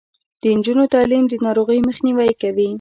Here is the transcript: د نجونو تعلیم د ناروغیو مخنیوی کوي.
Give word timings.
د 0.41 0.43
نجونو 0.57 0.83
تعلیم 0.93 1.23
د 1.27 1.33
ناروغیو 1.45 1.87
مخنیوی 1.89 2.31
کوي. 2.41 2.67